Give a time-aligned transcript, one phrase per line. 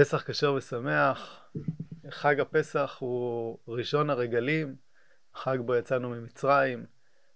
[0.00, 1.48] פסח כשר ושמח,
[2.10, 4.76] חג הפסח הוא ראשון הרגלים,
[5.34, 6.86] חג בו יצאנו ממצרים,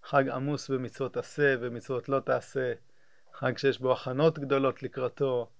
[0.03, 2.73] חג עמוס במצוות עשה ומצוות לא תעשה,
[3.33, 5.51] חג שיש בו הכנות גדולות לקראתו,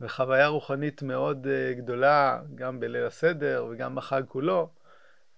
[0.00, 4.70] וחוויה רוחנית מאוד uh, גדולה, גם בליל הסדר וגם בחג כולו.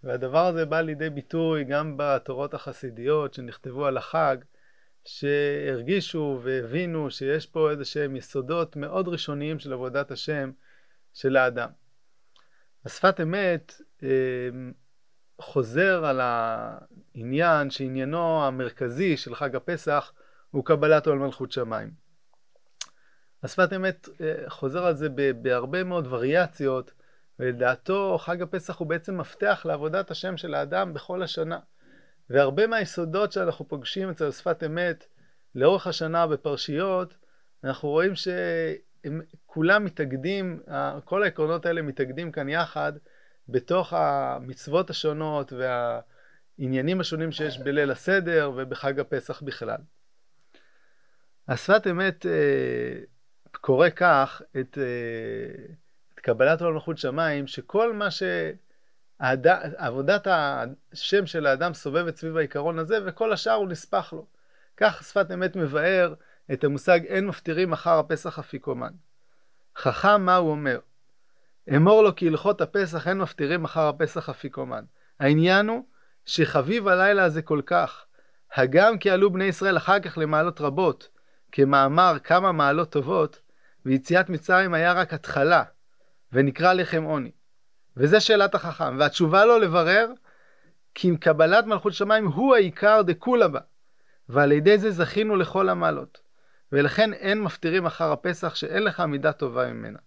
[0.04, 4.36] והדבר הזה בא לידי ביטוי גם בתורות החסידיות שנכתבו על החג,
[5.04, 10.50] שהרגישו והבינו שיש פה איזה שהם יסודות מאוד ראשוניים של עבודת השם
[11.14, 11.68] של האדם.
[12.84, 14.08] השפת אמת אה,
[15.40, 20.12] חוזר על העניין שעניינו המרכזי של חג הפסח
[20.50, 21.90] הוא קבלת עול מלכות שמיים.
[23.42, 25.08] השפת אמת אה, חוזר על זה
[25.42, 26.92] בהרבה מאוד וריאציות,
[27.38, 31.58] ולדעתו חג הפסח הוא בעצם מפתח לעבודת השם של האדם בכל השנה.
[32.30, 35.06] והרבה מהיסודות שאנחנו פוגשים אצל שפת אמת
[35.54, 37.14] לאורך השנה בפרשיות,
[37.64, 38.12] אנחנו רואים
[39.04, 40.60] שהם כולם מתאגדים,
[41.04, 42.92] כל העקרונות האלה מתאגדים כאן יחד
[43.48, 49.78] בתוך המצוות השונות והעניינים השונים שיש בליל הסדר ובחג הפסח בכלל.
[51.48, 53.00] השפת אמת אה,
[53.52, 55.74] קורא כך את, אה,
[56.14, 58.22] את קבלת עול מלכות שמיים, שכל מה ש...
[59.76, 64.26] עבודת השם של האדם סובבת סביב העיקרון הזה, וכל השאר הוא נספח לו.
[64.76, 66.14] כך שפת אמת מבאר
[66.52, 68.92] את המושג אין מפטירים אחר הפסח אפיקומן.
[69.76, 70.78] חכם מה הוא אומר?
[71.76, 74.84] אמור לו כי הלכות הפסח אין מפטירים אחר הפסח אפיקומן.
[75.20, 75.84] העניין הוא
[76.26, 78.04] שחביב הלילה הזה כל כך,
[78.54, 81.08] הגם כי עלו בני ישראל אחר כך למעלות רבות,
[81.52, 83.40] כמאמר כמה מעלות טובות,
[83.86, 85.62] ויציאת מצרים היה רק התחלה,
[86.32, 87.30] ונקרא לחם עוני.
[87.96, 90.10] וזה שאלת החכם, והתשובה לו לברר
[90.94, 93.60] כי עם קבלת מלכות שמיים הוא העיקר דכולה בה,
[94.28, 96.23] ועל ידי זה זכינו לכל המעלות.
[96.74, 99.98] ולכן אין מפטירים אחר הפסח שאין לך מידה טובה ממנה.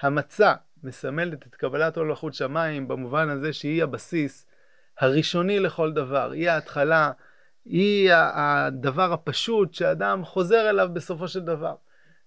[0.00, 4.46] המצה מסמלת את קבלת עול מלכות שמיים במובן הזה שהיא הבסיס
[4.98, 7.10] הראשוני לכל דבר, היא ההתחלה,
[7.64, 11.74] היא הדבר הפשוט שאדם חוזר אליו בסופו של דבר.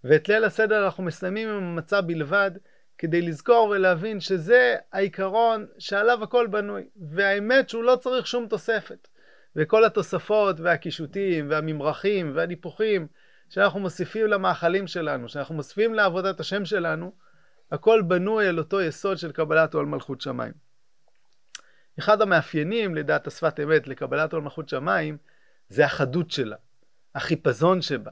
[0.04, 2.52] ואת ליל הסדר אנחנו מסיימים עם המצה בלבד,
[2.98, 9.08] כדי לזכור ולהבין שזה העיקרון שעליו הכל בנוי, והאמת שהוא לא צריך שום תוספת.
[9.56, 13.08] וכל התוספות והקישוטים והממרחים והניפוחים
[13.50, 17.12] שאנחנו מוסיפים למאכלים שלנו, שאנחנו מוסיפים לעבודת השם שלנו,
[17.72, 20.54] הכל בנוי על אותו יסוד של קבלת עול מלכות שמיים.
[22.00, 25.18] אחד המאפיינים, לדעת השפת אמת, לקבלת עול מלכות שמיים,
[25.70, 26.56] זה החדות שלה,
[27.16, 28.12] החיפזון שבה,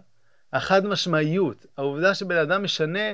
[0.54, 3.14] החד משמעיות, העובדה שבן אדם משנה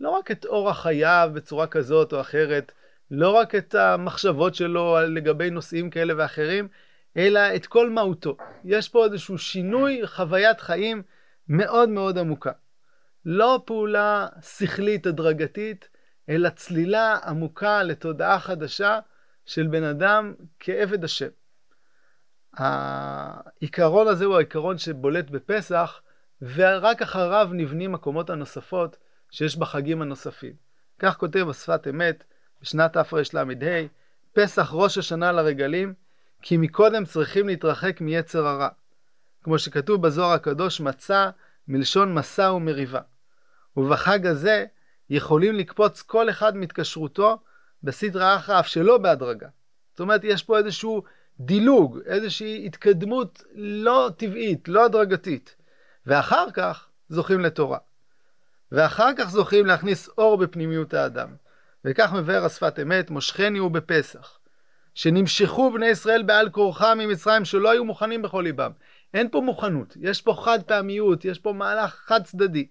[0.00, 2.72] לא רק את אורח חייו בצורה כזאת או אחרת,
[3.10, 6.68] לא רק את המחשבות שלו לגבי נושאים כאלה ואחרים,
[7.16, 8.36] אלא את כל מהותו.
[8.64, 11.02] יש פה איזשהו שינוי חוויית חיים
[11.48, 12.52] מאוד מאוד עמוקה.
[13.24, 15.88] לא פעולה שכלית הדרגתית,
[16.28, 18.98] אלא צלילה עמוקה לתודעה חדשה
[19.46, 21.28] של בן אדם כעבד השם.
[22.56, 26.00] העיקרון הזה הוא העיקרון שבולט בפסח,
[26.42, 28.96] ורק אחריו נבנים הקומות הנוספות
[29.30, 30.52] שיש בחגים הנוספים.
[30.98, 32.24] כך כותב השפת אמת
[32.62, 33.86] בשנת תרל"ה,
[34.32, 35.94] פסח ראש השנה לרגלים,
[36.42, 38.68] כי מקודם צריכים להתרחק מיצר הרע.
[39.48, 41.30] כמו שכתוב בזוהר הקדוש, מצה
[41.68, 43.00] מלשון מסע ומריבה.
[43.76, 44.64] ובחג הזה
[45.10, 47.38] יכולים לקפוץ כל אחד מהתקשרותו
[47.82, 49.48] בסדרה אחרא, אף שלא בהדרגה.
[49.90, 51.02] זאת אומרת, יש פה איזשהו
[51.40, 55.56] דילוג, איזושהי התקדמות לא טבעית, לא הדרגתית.
[56.06, 57.78] ואחר כך זוכים לתורה.
[58.72, 61.28] ואחר כך זוכים להכניס אור בפנימיות האדם.
[61.84, 64.38] וכך מבאר השפת אמת, מושכני הוא בפסח.
[64.94, 68.70] שנמשכו בני ישראל בעל כורחם ממצרים שלא היו מוכנים בכל ליבם.
[69.14, 72.66] אין פה מוכנות, יש פה חד פעמיות, יש פה מהלך חד צדדי.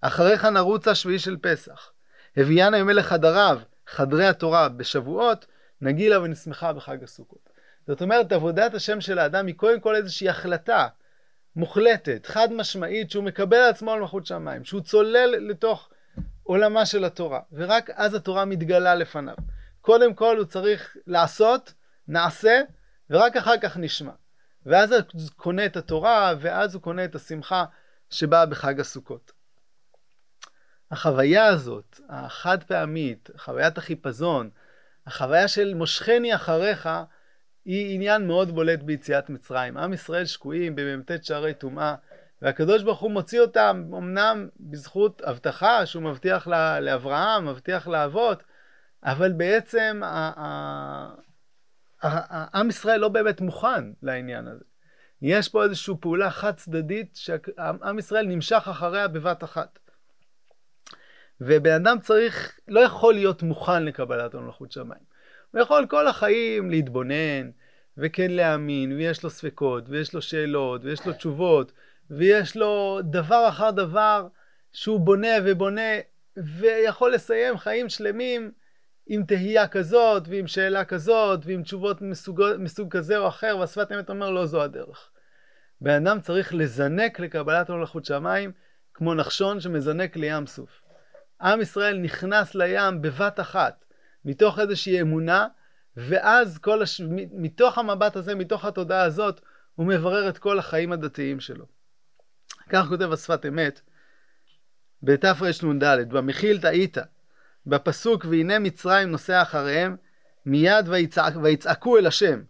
[0.00, 1.92] אחריך נרוץ השביעי של פסח.
[2.36, 5.46] הביאנה ימי חדריו, חדרי התורה, בשבועות,
[5.80, 7.50] נגילה ונשמחה בחג הסוכות.
[7.86, 10.88] זאת אומרת, עבודת השם של האדם היא קודם כל איזושהי החלטה
[11.56, 15.90] מוחלטת, חד משמעית, שהוא מקבל על עצמו על מלכות שמיים, שהוא צולל לתוך
[16.42, 19.34] עולמה של התורה, ורק אז התורה מתגלה לפניו.
[19.80, 21.72] קודם כל הוא צריך לעשות,
[22.08, 22.60] נעשה,
[23.10, 24.12] ורק אחר כך נשמע.
[24.66, 25.02] ואז הוא
[25.36, 27.64] קונה את התורה, ואז הוא קונה את השמחה
[28.10, 29.32] שבאה בחג הסוכות.
[30.90, 34.50] החוויה הזאת, החד פעמית, חוויית החיפזון,
[35.06, 36.88] החוויה של מושכני אחריך,
[37.64, 39.76] היא עניין מאוד בולט ביציאת מצרים.
[39.76, 41.94] עם ישראל שקועים במ"ט שערי טומאה,
[42.42, 46.48] והקדוש ברוך הוא מוציא אותם אמנם בזכות הבטחה שהוא מבטיח
[46.80, 48.42] לאברהם, מבטיח לאבות,
[49.04, 50.00] אבל בעצם
[52.54, 54.64] עם ישראל לא באמת מוכן לעניין הזה.
[55.22, 59.78] יש פה איזושהי פעולה חד צדדית שעם ישראל נמשך אחריה בבת אחת.
[61.40, 65.02] ובן אדם צריך, לא יכול להיות מוכן לקבלת מלכות שמיים.
[65.50, 67.50] הוא יכול כל החיים להתבונן,
[67.98, 71.72] וכן להאמין, ויש לו ספקות, ויש לו שאלות, ויש לו תשובות,
[72.10, 74.26] ויש לו דבר אחר דבר
[74.72, 75.90] שהוא בונה ובונה,
[76.36, 78.52] ויכול לסיים חיים שלמים
[79.06, 84.10] עם תהייה כזאת, ועם שאלה כזאת, ועם תשובות מסוג, מסוג כזה או אחר, והשפת אמת
[84.10, 85.10] אומר לא זו הדרך.
[85.80, 88.52] בן אדם צריך לזנק לקבלת מלכות שמיים,
[88.94, 90.82] כמו נחשון שמזנק לים סוף.
[91.40, 93.84] עם ישראל נכנס לים בבת אחת,
[94.24, 95.46] מתוך איזושהי אמונה,
[95.96, 97.00] ואז כל הש...
[97.32, 99.40] מתוך המבט הזה, מתוך התודעה הזאת,
[99.74, 101.66] הוא מברר את כל החיים הדתיים שלו.
[102.68, 103.80] כך כותב השפת אמת
[105.02, 106.96] בתרנ"ד, במכיל טעית,
[107.70, 109.96] בפסוק והנה מצרים נוסע אחריהם,
[110.46, 112.40] מיד ויצעק, ויצעקו אל השם,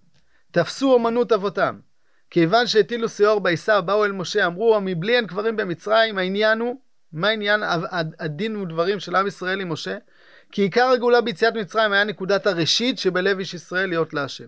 [0.50, 1.78] תפסו אומנות אבותם.
[2.30, 6.80] כיוון שהטילו שאור בעיסה, באו אל משה, אמרו, מבלי אין קברים במצרים, העניין הוא,
[7.12, 7.62] מה עניין
[8.18, 9.98] הדין ודברים של עם ישראל עם משה?
[10.52, 14.44] כי עיקר הגאולה ביציאת מצרים היה נקודת הראשית שבלב איש ישראל להיות להשם.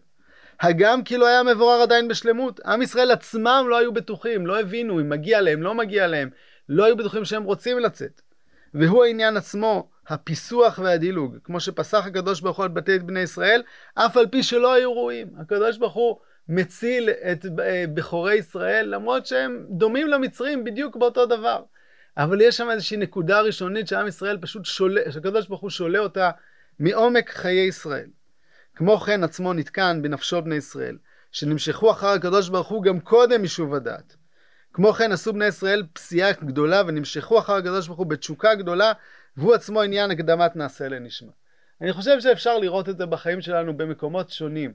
[0.61, 2.61] הגם כי לא היה מבורר עדיין בשלמות.
[2.67, 6.31] עם ישראל עצמם לא היו בטוחים, לא הבינו אם מגיע להם, לא מגיע להם,
[6.69, 8.21] לא היו בטוחים שהם רוצים לצאת.
[8.75, 13.63] והוא העניין עצמו, הפיסוח והדילוג, כמו שפסח הקדוש ברוך הוא על בתי בני ישראל,
[13.95, 15.29] אף על פי שלא היו ראויים.
[15.39, 16.17] הקדוש ברוך הוא
[16.49, 21.63] מציל את אה, בכורי ישראל, למרות שהם דומים למצרים בדיוק באותו דבר.
[22.17, 26.31] אבל יש שם איזושהי נקודה ראשונית שעם ישראל פשוט שולה, שהקדוש ברוך הוא שולה אותה
[26.79, 28.09] מעומק חיי ישראל.
[28.75, 30.99] כמו כן עצמו נתקן בנפשו בני ישראל,
[31.33, 34.17] שנמשכו אחר הקדוש ברוך הוא גם קודם משוב הדעת.
[34.73, 38.93] כמו כן עשו בני ישראל פסיעה גדולה ונמשכו אחר הקדוש ברוך הוא בתשוקה גדולה,
[39.37, 41.33] והוא עצמו עניין הקדמת נעשה לנשמע.
[41.81, 44.75] אני חושב שאפשר לראות את זה בחיים שלנו במקומות שונים.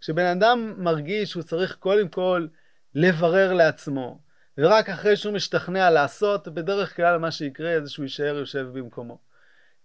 [0.00, 2.46] כשבן אדם מרגיש שהוא צריך קודם כל
[2.94, 4.18] לברר לעצמו,
[4.58, 9.18] ורק אחרי שהוא משתכנע לעשות, בדרך כלל מה שיקרה זה שהוא יישאר יושב במקומו.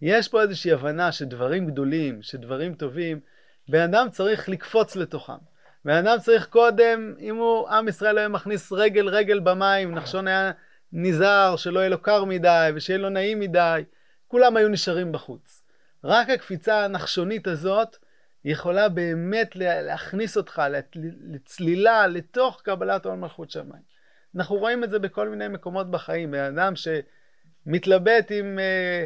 [0.01, 3.19] יש פה איזושהי הבנה שדברים גדולים, שדברים טובים,
[3.69, 5.38] בן אדם צריך לקפוץ לתוכם.
[5.85, 10.51] בן אדם צריך קודם, אם הוא, עם ישראל היה מכניס רגל רגל במים, נחשון היה
[10.94, 13.83] נזהר שלא יהיה לו קר מדי ושיהיה לו נעים מדי,
[14.31, 15.63] כולם היו נשארים בחוץ.
[16.03, 17.97] רק הקפיצה הנחשונית הזאת
[18.45, 20.61] יכולה באמת להכניס אותך
[21.31, 23.83] לצלילה לתוך קבלת עול מלכות שמיים.
[24.35, 29.05] אנחנו רואים את זה בכל מיני מקומות בחיים, בן אדם שמתלבט עם אה,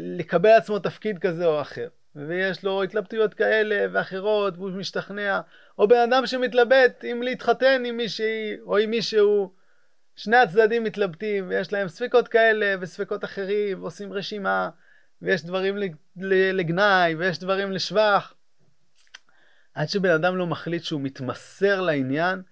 [0.00, 5.40] לקבל לעצמו תפקיד כזה או אחר, ויש לו התלבטויות כאלה ואחרות, והוא משתכנע,
[5.78, 9.52] או בן אדם שמתלבט אם להתחתן עם מישהי או עם מישהו,
[10.16, 14.70] שני הצדדים מתלבטים, ויש להם ספקות כאלה וספקות אחרים, ועושים רשימה,
[15.22, 15.76] ויש דברים
[16.52, 18.34] לגנאי, ויש דברים לשבח.
[19.74, 22.42] עד שבן אדם לא מחליט שהוא מתמסר לעניין,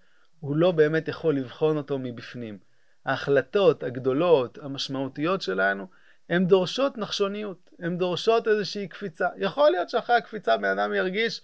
[0.40, 2.58] הוא לא באמת יכול לבחון אותו מבפנים.
[3.06, 5.87] ההחלטות הגדולות, המשמעותיות שלנו,
[6.28, 9.28] הן דורשות נחשוניות, הן דורשות איזושהי קפיצה.
[9.37, 11.43] יכול להיות שאחרי הקפיצה בן אדם ירגיש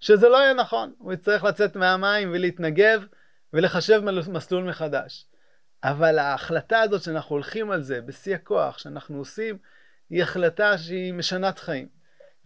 [0.00, 3.04] שזה לא יהיה נכון, הוא יצטרך לצאת מהמים ולהתנגב
[3.52, 5.26] ולחשב מסלול מחדש.
[5.88, 9.58] אבל ההחלטה הזאת שאנחנו הולכים על זה בשיא הכוח, שאנחנו עושים,
[10.10, 11.88] היא החלטה שהיא משנת חיים.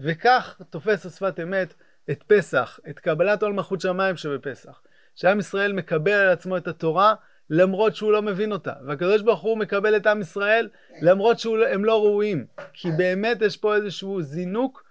[0.00, 1.74] וכך תופס השפת אמת
[2.10, 4.80] את פסח, את קבלת עול מלכות שמיים שבפסח.
[5.14, 7.14] שעם ישראל מקבל על עצמו את התורה
[7.50, 8.72] למרות שהוא לא מבין אותה.
[8.86, 10.68] והקדוש ברוך הוא מקבל את עם ישראל
[11.02, 12.46] למרות שהם לא ראויים.
[12.72, 14.84] כי באמת יש פה איזשהו זינוק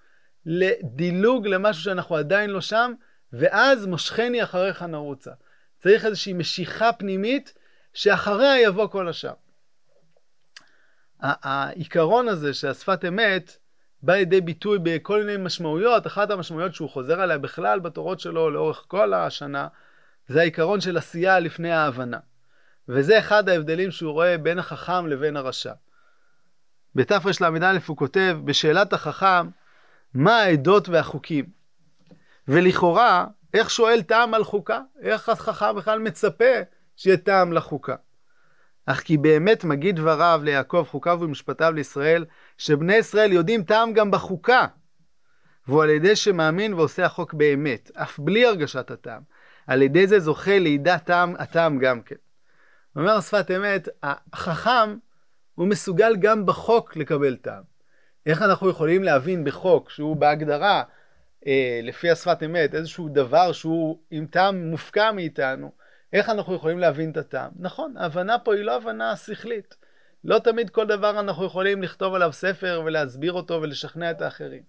[0.46, 2.94] לדילוג למשהו שאנחנו עדיין לא שם,
[3.34, 5.32] ואז מושכני אחריך נרוצה.
[5.77, 7.53] צריך איזושהי משיכה פנימית
[7.93, 9.34] שאחריה יבוא כל השאר.
[11.22, 13.58] העיקרון הזה שהשפת אמת
[14.01, 18.86] בא לידי ביטוי בכל מיני משמעויות, אחת המשמעויות שהוא חוזר עליה בכלל בתורות שלו לאורך
[18.88, 19.67] כל השנה,
[20.27, 22.19] זה העיקרון של עשייה לפני ההבנה.
[22.89, 25.74] וזה אחד ההבדלים שהוא רואה בין החכם לבין הרשע.
[26.96, 29.50] בתרל"א הוא כותב, בשאלת החכם,
[30.13, 31.46] מה העדות והחוקים?
[32.48, 34.81] ולכאורה, איך שואל טעם על חוקה?
[35.01, 36.46] איך החכם בכלל מצפה
[37.00, 37.96] שיהיה טעם לחוקה?
[38.86, 42.25] אך כי באמת מגיד דבריו ליעקב חוקיו ומשפטיו לישראל,
[42.58, 44.65] שבני ישראל יודעים טעם גם בחוקה,
[45.68, 49.22] והוא על ידי שמאמין ועושה החוק באמת, אף בלי הרגשת הטעם.
[49.68, 52.15] על ידי זה זוכה לידע טעם הטעם גם כן.
[52.96, 54.98] אומר השפת אמת, החכם
[55.56, 57.63] הוא מסוגל גם בחוק לקבל טעם.
[58.25, 60.84] איך אנחנו יכולים להבין בחוק שהוא בהגדרה,
[61.48, 65.79] אה, לפי השפת אמת, איזשהו דבר שהוא עם טעם מופקע מאיתנו,
[66.13, 67.51] איך אנחנו יכולים להבין את הטעם?
[67.60, 69.75] נכון, ההבנה פה היא לא הבנה שכלית.
[70.24, 74.63] לא תמיד כל דבר אנחנו יכולים לכתוב עליו ספר ולהסביר אותו ולשכנע את האחרים.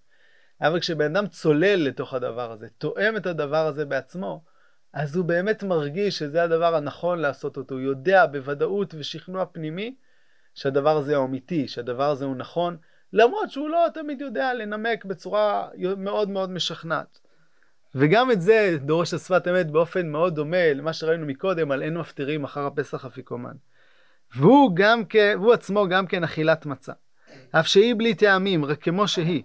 [0.61, 4.43] אבל כשבן אדם צולל לתוך הדבר הזה, תואם את הדבר הזה בעצמו,
[4.93, 7.75] אז הוא באמת מרגיש שזה הדבר הנכון לעשות אותו.
[7.75, 9.95] הוא יודע בוודאות ושכנוע פנימי
[10.53, 12.77] שהדבר הזה הוא אמיתי, שהדבר הזה הוא נכון,
[13.13, 17.19] למרות שהוא לא תמיד יודע לנמק בצורה מאוד מאוד משכנעת.
[17.95, 22.43] וגם את זה דורש השפת אמת באופן מאוד דומה למה שראינו מקודם על אין מפטירים
[22.43, 23.55] אחר הפסח אפיקומן.
[24.35, 26.93] והוא גם כן, והוא עצמו גם כן אכילת מצה.
[27.51, 29.43] אף שהיא בלי טעמים, רק כמו שהיא.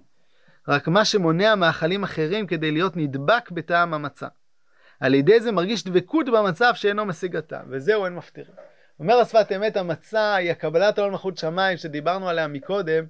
[0.69, 4.26] רק מה שמונע מאכלים אחרים כדי להיות נדבק בטעם המצה.
[5.00, 8.53] על ידי זה מרגיש דבקות במצב שאינו משיג הטעם, וזהו אין מפטירים.
[9.00, 13.05] אומר השפת אמת, המצה היא הקבלת העול מלכות שמיים שדיברנו עליה מקודם,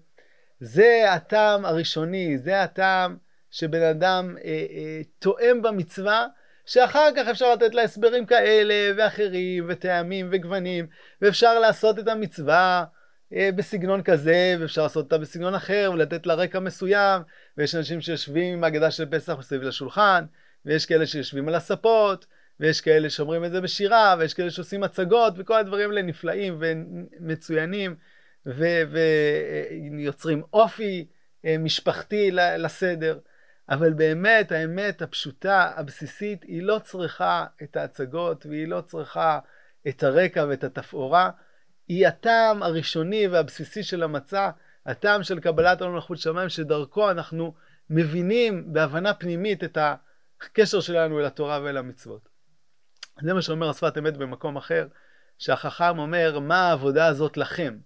[0.60, 3.16] זה הטעם הראשוני, זה הטעם
[3.56, 6.26] שבן אדם אה, אה, תואם במצווה,
[6.66, 10.86] שאחר כך אפשר לתת לה הסברים כאלה ואחרים וטעמים וגוונים,
[11.22, 12.84] ואפשר לעשות את המצווה
[13.32, 17.22] אה, בסגנון כזה, ואפשר לעשות אותה בסגנון אחר, ולתת לה רקע מסוים,
[17.58, 20.24] ויש אנשים שיושבים עם ההגדה של פסח מסביב לשולחן,
[20.66, 22.26] ויש כאלה שיושבים על הספות,
[22.60, 27.96] ויש כאלה שאומרים את זה בשירה, ויש כאלה שעושים הצגות, וכל הדברים האלה נפלאים ומצוינים,
[29.92, 31.06] ויוצרים אופי
[31.44, 33.18] אה, משפחתי לסדר.
[33.68, 39.38] אבל באמת, האמת הפשוטה, הבסיסית, היא לא צריכה את ההצגות, והיא לא צריכה
[39.88, 41.30] את הרקע ואת התפאורה.
[41.88, 44.50] היא הטעם הראשוני והבסיסי של המצה,
[44.86, 47.54] הטעם של קבלת עולם מלכות שמיים, שדרכו אנחנו
[47.90, 49.78] מבינים בהבנה פנימית את
[50.40, 52.28] הקשר שלנו אל התורה ואל המצוות.
[53.22, 54.86] זה מה שאומר השפת אמת במקום אחר,
[55.38, 57.78] שהחכם אומר, מה העבודה הזאת לכם?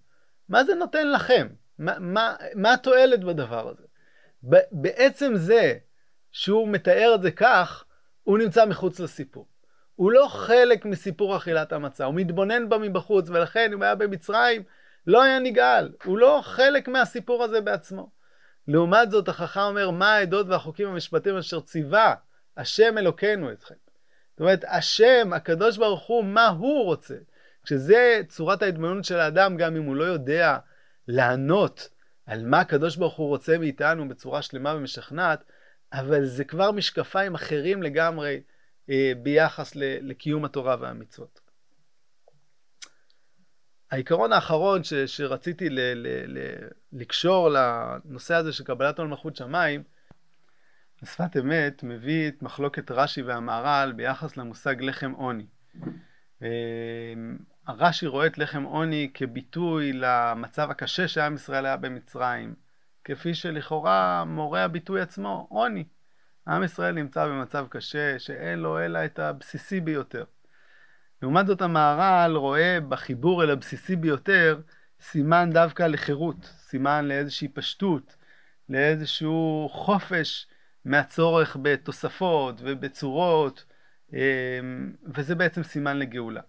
[0.49, 1.47] מה זה נותן לכם?
[1.79, 3.83] מה, מה, מה התועלת בדבר הזה?
[4.71, 5.77] בעצם זה
[6.31, 7.85] שהוא מתאר את זה כך,
[8.23, 9.47] הוא נמצא מחוץ לסיפור.
[9.95, 14.63] הוא לא חלק מסיפור אכילת המצה, הוא מתבונן בה מבחוץ, ולכן אם היה במצרים,
[15.07, 15.91] לא היה נגאל.
[16.03, 18.09] הוא לא חלק מהסיפור הזה בעצמו.
[18.67, 22.15] לעומת זאת, החכם אומר, מה העדות והחוקים המשפטים אשר ציווה
[22.57, 23.75] השם אלוקינו אתכם.
[24.31, 27.15] זאת אומרת, השם, הקדוש ברוך הוא, מה הוא רוצה.
[27.63, 30.57] כשזה צורת ההתבוננות של האדם, גם אם הוא לא יודע
[31.07, 31.89] לענות
[32.31, 35.43] על מה הקדוש ברוך הוא רוצה מאיתנו בצורה שלמה ומשכנעת,
[35.93, 38.41] אבל זה כבר משקפיים אחרים לגמרי
[38.89, 41.41] אה, ביחס ל, לקיום התורה והמצוות.
[43.91, 49.83] העיקרון האחרון ש, שרציתי ל, ל, ל, לקשור לנושא הזה של קבלת עול מלכות שמיים,
[51.01, 55.45] בשפת אמת מביא את מחלוקת רש"י והמהר"ל ביחס למושג לחם עוני.
[57.69, 62.55] אה, הרש"י רואה את לחם עוני כביטוי למצב הקשה שעם ישראל היה במצרים,
[63.03, 65.83] כפי שלכאורה מורה הביטוי עצמו, עוני.
[66.47, 70.23] עם ישראל נמצא במצב קשה שאין לו אלא את הבסיסי ביותר.
[71.21, 74.61] לעומת זאת המהר"ל רואה בחיבור אל הבסיסי ביותר
[75.01, 78.15] סימן דווקא לחירות, סימן לאיזושהי פשטות,
[78.69, 80.47] לאיזשהו חופש
[80.85, 83.65] מהצורך בתוספות ובצורות,
[84.13, 84.17] אמ,
[85.15, 86.41] וזה בעצם סימן לגאולה.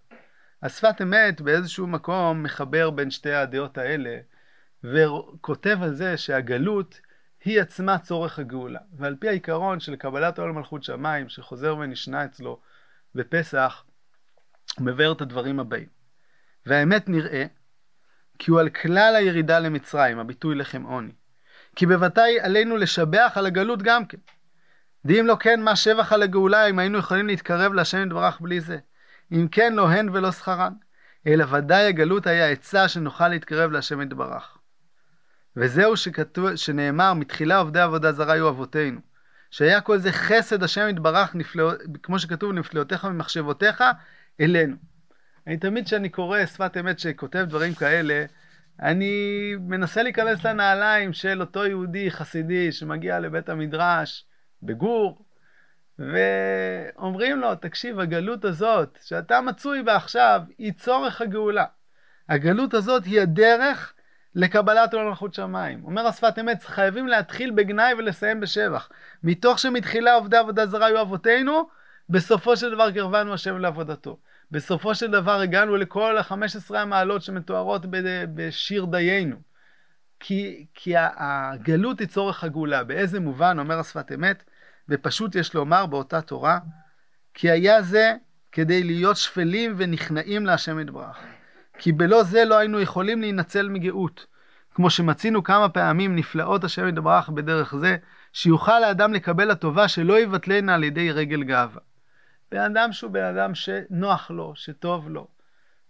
[0.63, 4.17] השפת אמת באיזשהו מקום מחבר בין שתי הדעות האלה,
[4.83, 6.99] וכותב על זה שהגלות
[7.45, 8.79] היא עצמה צורך הגאולה.
[8.97, 12.59] ועל פי העיקרון של קבלת עול מלכות שמיים, שחוזר ונשנה אצלו
[13.15, 13.83] בפסח,
[14.77, 15.87] הוא מבאר את הדברים הבאים.
[16.65, 17.45] והאמת נראה
[18.39, 21.13] כי הוא על כלל הירידה למצרים, הביטוי לחם עוני.
[21.75, 24.17] כי בוודאי עלינו לשבח על הגלות גם כן.
[25.05, 28.77] דאם לא כן מה שבח על הגאולה אם היינו יכולים להתקרב להשם יתברך בלי זה.
[29.31, 30.73] אם כן לא הן ולא שכרן.
[31.27, 34.57] אלא ודאי הגלות היה עצה שנוכל להתקרב להשם יתברך.
[35.57, 38.99] וזהו שכתוב, שנאמר, מתחילה עובדי עבודה זרה היו אבותינו.
[39.51, 41.71] שהיה כל זה חסד השם יתברך, נפלא,
[42.03, 43.83] כמו שכתוב, נפלאותיך ממחשבותיך,
[44.41, 44.75] אלינו.
[45.47, 48.25] אני תמיד כשאני קורא שפת אמת שכותב דברים כאלה,
[48.81, 54.25] אני מנסה להיכנס לנעליים של אותו יהודי חסידי שמגיע לבית המדרש
[54.63, 55.25] בגור,
[55.99, 61.65] ואומרים לו, תקשיב, הגלות הזאת שאתה מצוי בה עכשיו, היא צורך הגאולה.
[62.29, 63.93] הגלות הזאת היא הדרך
[64.35, 65.83] לקבלת עולם מלכות שמיים.
[65.85, 68.89] אומר השפת אמת, חייבים להתחיל בגנאי ולסיים בשבח.
[69.23, 71.67] מתוך שמתחילה עובדי עבודה זרה היו אבותינו,
[72.09, 74.19] בסופו של דבר קרבנו השם לעבודתו.
[74.51, 77.85] בסופו של דבר הגענו לכל ה-15 המעלות שמתוארות
[78.33, 79.35] בשיר דיינו.
[80.19, 82.83] כי, כי הגלות היא צורך הגאולה.
[82.83, 84.43] באיזה מובן, אומר השפת אמת,
[84.89, 86.59] ופשוט יש לומר באותה תורה,
[87.33, 88.13] כי היה זה
[88.51, 91.17] כדי להיות שפלים ונכנעים להשם יתברך.
[91.77, 94.25] כי בלא זה לא היינו יכולים להינצל מגאות.
[94.73, 97.97] כמו שמצינו כמה פעמים נפלאות השם יתברך בדרך זה,
[98.33, 101.81] שיוכל האדם לקבל הטובה שלא יבטלנה על ידי רגל גאווה.
[102.51, 105.27] בן אדם שהוא בן אדם שנוח לו, שטוב לו,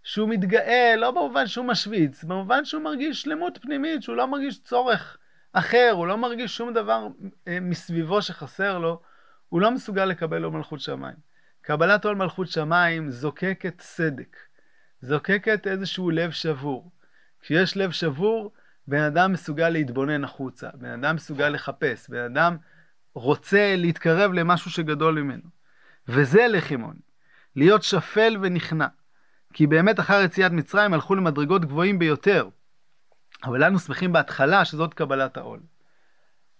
[0.02, 5.18] שהוא מתגאה, לא במובן שהוא משוויץ, במובן שהוא מרגיש שלמות פנימית, שהוא לא מרגיש צורך
[5.56, 7.06] אחר, הוא לא מרגיש שום דבר
[7.48, 9.00] אה, מסביבו שחסר לו,
[9.48, 11.16] הוא לא מסוגל לקבל עול מלכות שמיים.
[11.60, 14.36] קבלת עול מלכות שמיים זוקקת צדק,
[15.00, 16.90] זוקקת איזשהו לב שבור.
[17.40, 18.52] כשיש לב שבור,
[18.88, 22.56] בן אדם מסוגל להתבונן החוצה, בן אדם מסוגל לחפש, בן אדם
[23.14, 25.48] רוצה להתקרב למשהו שגדול ממנו.
[26.08, 26.46] וזה
[26.82, 27.00] עוני,
[27.56, 28.86] להיות שפל ונכנע.
[29.52, 32.48] כי באמת אחר יציאת מצרים הלכו למדרגות גבוהים ביותר.
[33.44, 35.60] אבל אנו שמחים בהתחלה שזאת קבלת העול.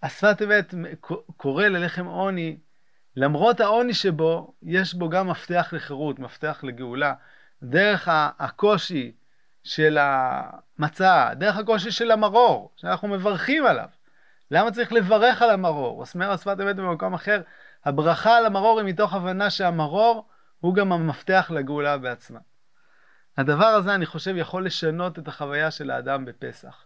[0.03, 0.75] השפת אמת
[1.37, 2.57] קורא ללחם עוני,
[3.17, 7.15] למרות העוני שבו, יש בו גם מפתח לחירות, מפתח לגאולה.
[7.63, 9.13] דרך הקושי
[9.65, 13.89] של המצה, דרך הקושי של המרור, שאנחנו מברכים עליו.
[14.51, 16.05] למה צריך לברך על המרור?
[16.15, 17.43] אומר השפת אמת במקום אחר,
[17.85, 20.29] הברכה על המרור היא מתוך הבנה שהמרור
[20.61, 22.39] הוא גם המפתח לגאולה בעצמה.
[23.39, 26.85] הדבר הזה, אני חושב, יכול לשנות את החוויה של האדם בפסח.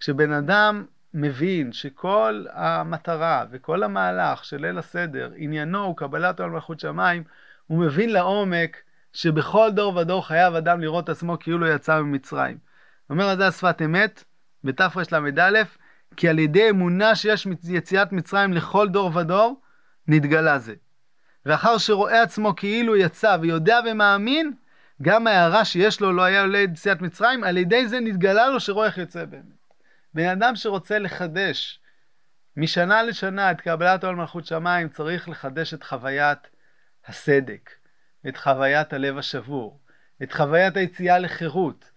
[0.00, 6.80] כשבן אדם מבין שכל המטרה וכל המהלך של ליל הסדר, עניינו הוא קבלת עול מלכות
[6.80, 7.24] שמיים,
[7.66, 8.76] הוא מבין לעומק
[9.12, 12.58] שבכל דור ודור חייב אדם לראות עצמו כאילו יצא ממצרים.
[13.10, 14.24] אומר על זה השפת אמת,
[14.64, 15.62] בתרל"א,
[16.16, 19.60] כי על ידי אמונה שיש יציאת מצרים לכל דור ודור,
[20.08, 20.74] נתגלה זה.
[21.46, 24.52] ואחר שרואה עצמו כאילו יצא ויודע ומאמין,
[25.02, 28.98] גם ההערה שיש לו לא היה עולה יציאת מצרים, על ידי זה נתגלה לו איך
[28.98, 29.74] יוצא באמת.
[30.14, 31.80] בן אדם שרוצה לחדש
[32.56, 36.38] משנה לשנה את קבלת עול מלכות שמיים, צריך לחדש את חוויית
[37.06, 37.70] הסדק,
[38.28, 39.80] את חוויית הלב השבור,
[40.22, 41.90] את חוויית היציאה לחירות,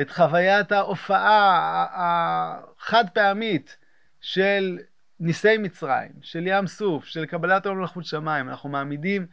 [0.00, 3.76] את חוויית ההופעה החד פעמית
[4.20, 4.78] של
[5.20, 8.48] ניסי מצרים, של ים סוף, של קבלת עול מלכות שמיים.
[8.48, 9.26] אנחנו מעמידים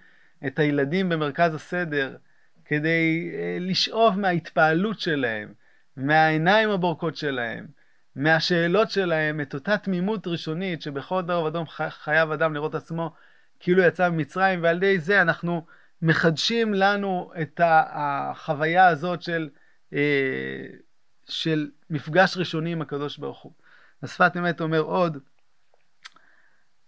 [0.47, 2.17] את הילדים במרכז הסדר
[2.67, 5.53] כדי אה, לשאוב מההתפעלות שלהם,
[5.97, 7.67] מהעיניים הבורקות שלהם,
[8.15, 13.13] מהשאלות שלהם, את אותה תמימות ראשונית שבכל דור ודום חייב אדם לראות עצמו
[13.59, 15.65] כאילו יצא ממצרים, ועל ידי זה אנחנו
[16.01, 19.49] מחדשים לנו את החוויה הזאת של,
[19.93, 20.65] אה,
[21.29, 23.51] של מפגש ראשוני עם הקדוש ברוך הוא.
[24.03, 25.17] השפת אמת אומר עוד,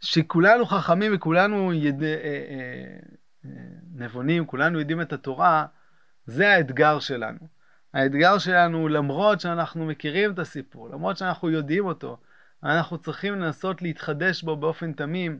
[0.01, 2.03] שכולנו חכמים וכולנו יד...
[3.95, 5.65] נבונים, כולנו יודעים את התורה,
[6.25, 7.39] זה האתגר שלנו.
[7.93, 12.17] האתגר שלנו, למרות שאנחנו מכירים את הסיפור, למרות שאנחנו יודעים אותו,
[12.63, 15.39] אנחנו צריכים לנסות להתחדש בו באופן תמים,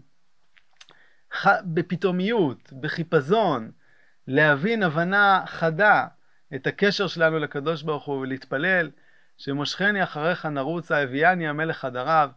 [1.63, 3.71] בפתאומיות, בחיפזון,
[4.27, 6.07] להבין הבנה חדה
[6.55, 8.89] את הקשר שלנו לקדוש ברוך הוא ולהתפלל
[9.37, 12.29] שמושכני אחריך נרוצה, הביאני המלך הדריו,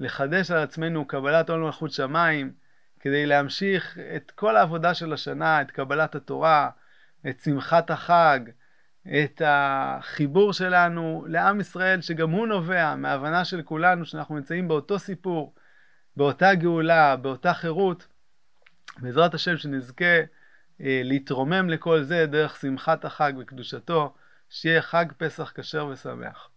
[0.00, 2.52] לחדש על עצמנו קבלת עול מלכות שמיים,
[3.02, 6.70] כדי להמשיך את כל העבודה של השנה, את קבלת התורה,
[7.28, 8.40] את שמחת החג,
[9.08, 15.54] את החיבור שלנו לעם ישראל, שגם הוא נובע מהבנה של כולנו שאנחנו נמצאים באותו סיפור,
[16.16, 18.06] באותה גאולה, באותה חירות.
[18.98, 20.20] בעזרת השם שנזכה
[20.80, 24.14] אה, להתרומם לכל זה דרך שמחת החג וקדושתו,
[24.50, 26.48] שיהיה חג פסח כשר ושמח.